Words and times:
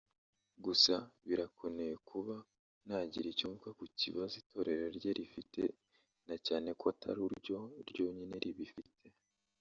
Gusa 0.65 0.93
birakoneye 1.27 1.93
kuba 2.09 2.35
nagira 2.87 3.27
icyo 3.33 3.45
mvuga 3.51 3.69
Ku 3.77 3.83
bibazo 4.11 4.35
itorero 4.43 4.85
rye 4.97 5.11
rifite 5.17 5.61
na 6.27 6.35
cyane 6.45 6.69
ko 6.79 6.85
ataruryo 6.93 7.59
ryonyine 7.89 8.35
ribifite 8.43 9.07